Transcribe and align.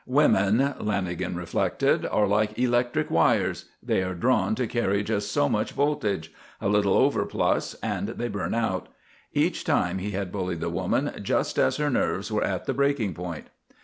Women, 0.07 0.57
Lanagan 0.79 1.35
reflected, 1.35 2.07
are 2.07 2.25
like 2.25 2.57
electric 2.57 3.11
wires. 3.11 3.65
They 3.83 4.01
are 4.01 4.15
drawn 4.15 4.55
to 4.55 4.65
carry 4.65 5.03
just 5.03 5.31
so 5.31 5.47
much 5.47 5.73
voltage. 5.73 6.33
A 6.59 6.67
little 6.67 6.95
overplus 6.95 7.75
and 7.83 8.07
they 8.07 8.27
burn 8.27 8.55
out. 8.55 8.87
Each 9.31 9.63
time 9.63 9.99
he 9.99 10.09
had 10.09 10.31
bullied 10.31 10.61
the 10.61 10.69
woman 10.71 11.11
just 11.21 11.59
as 11.59 11.75
her 11.77 11.91
nerves 11.91 12.31
were 12.31 12.43
at 12.43 12.65
the 12.65 12.73
breaking 12.73 13.13
point. 13.13 13.49